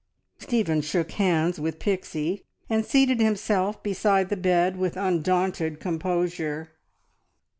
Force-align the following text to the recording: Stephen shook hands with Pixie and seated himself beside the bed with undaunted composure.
Stephen 0.39 0.81
shook 0.81 1.11
hands 1.11 1.59
with 1.59 1.77
Pixie 1.77 2.43
and 2.67 2.83
seated 2.83 3.19
himself 3.21 3.83
beside 3.83 4.29
the 4.29 4.35
bed 4.35 4.75
with 4.75 4.97
undaunted 4.97 5.79
composure. 5.79 6.71